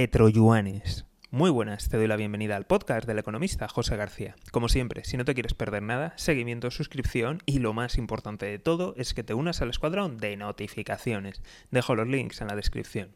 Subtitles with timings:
[0.00, 1.04] petroyuanes.
[1.30, 4.34] Muy buenas, te doy la bienvenida al podcast del economista José García.
[4.50, 8.58] Como siempre, si no te quieres perder nada, seguimiento, suscripción y lo más importante de
[8.58, 11.42] todo es que te unas al escuadrón de notificaciones.
[11.70, 13.10] Dejo los links en la descripción.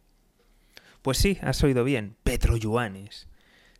[1.00, 3.28] Pues sí, has oído bien, petroyuanes.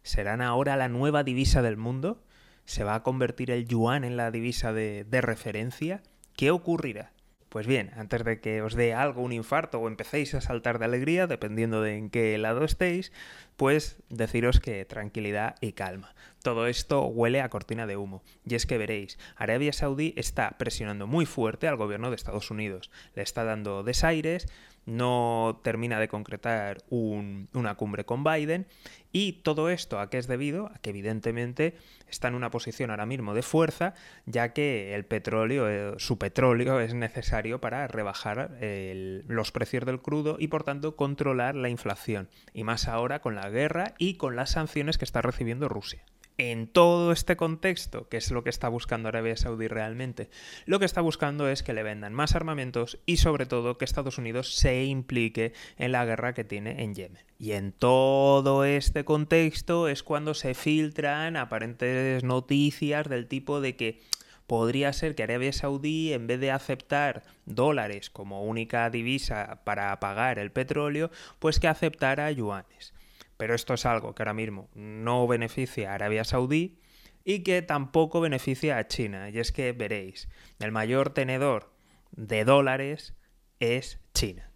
[0.02, 2.24] ¿Serán ahora la nueva divisa del mundo?
[2.64, 6.02] ¿Se va a convertir el yuan en la divisa de, de referencia?
[6.36, 7.12] ¿Qué ocurrirá?
[7.54, 10.86] Pues bien, antes de que os dé algo, un infarto o empecéis a saltar de
[10.86, 13.12] alegría, dependiendo de en qué lado estéis,
[13.56, 16.14] pues deciros que tranquilidad y calma.
[16.42, 18.22] Todo esto huele a cortina de humo.
[18.44, 22.90] Y es que veréis, Arabia Saudí está presionando muy fuerte al gobierno de Estados Unidos.
[23.14, 24.46] Le está dando desaires,
[24.86, 28.66] no termina de concretar una cumbre con Biden.
[29.12, 30.66] Y todo esto a qué es debido?
[30.74, 31.76] A que evidentemente
[32.08, 33.94] está en una posición ahora mismo de fuerza,
[34.26, 40.36] ya que el petróleo, eh, su petróleo es necesario para rebajar los precios del crudo
[40.38, 42.28] y por tanto controlar la inflación.
[42.52, 46.04] Y más ahora con la guerra y con las sanciones que está recibiendo Rusia.
[46.36, 50.30] En todo este contexto, que es lo que está buscando Arabia Saudí realmente,
[50.66, 54.18] lo que está buscando es que le vendan más armamentos y sobre todo que Estados
[54.18, 57.22] Unidos se implique en la guerra que tiene en Yemen.
[57.38, 64.00] Y en todo este contexto es cuando se filtran aparentes noticias del tipo de que
[64.48, 70.40] podría ser que Arabia Saudí, en vez de aceptar dólares como única divisa para pagar
[70.40, 72.92] el petróleo, pues que aceptara yuanes
[73.36, 76.78] pero esto es algo que ahora mismo no beneficia a Arabia Saudí
[77.24, 79.30] y que tampoco beneficia a China.
[79.30, 80.28] Y es que veréis,
[80.60, 81.72] el mayor tenedor
[82.12, 83.14] de dólares
[83.60, 84.53] es China.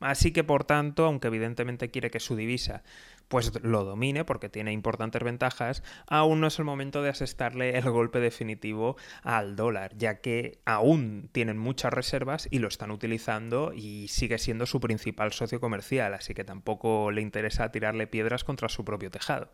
[0.00, 2.82] Así que, por tanto, aunque evidentemente quiere que su divisa
[3.28, 7.90] pues lo domine porque tiene importantes ventajas, aún no es el momento de asestarle el
[7.90, 14.08] golpe definitivo al dólar, ya que aún tienen muchas reservas y lo están utilizando y
[14.08, 18.84] sigue siendo su principal socio comercial, así que tampoco le interesa tirarle piedras contra su
[18.84, 19.50] propio tejado.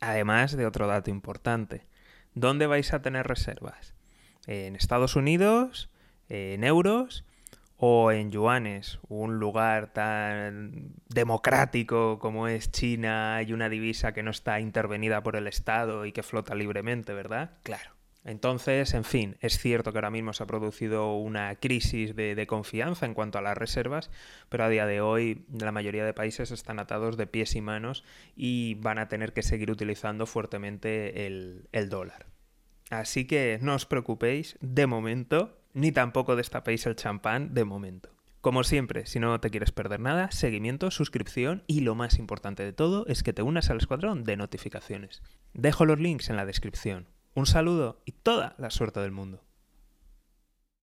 [0.00, 1.86] Además de otro dato importante,
[2.34, 3.94] ¿dónde vais a tener reservas?
[4.46, 5.90] ¿En Estados Unidos?
[6.28, 7.24] ¿En euros?
[7.78, 14.30] O en yuanes, un lugar tan democrático como es China y una divisa que no
[14.30, 17.58] está intervenida por el Estado y que flota libremente, ¿verdad?
[17.62, 17.96] Claro.
[18.26, 23.06] Entonces, en fin, es cierto que ahora mismo se ha producido una crisis de, confianza
[23.06, 24.10] en cuanto a las reservas,
[24.48, 28.02] pero a día de hoy la mayoría de países están atados de pies y manos
[28.34, 32.26] y van a tener que seguir utilizando fuertemente el, el dólar.
[32.90, 38.08] Así que no os preocupéis, de momento ni tampoco destapéis el champán de momento.
[38.40, 42.72] Como siempre, si no te quieres perder nada, seguimiento, suscripción y lo más importante de
[42.72, 45.22] todo es que te unas al escuadrón de notificaciones.
[45.52, 47.08] Dejo los links en la descripción.
[47.34, 49.45] Un saludo y toda la suerte del mundo.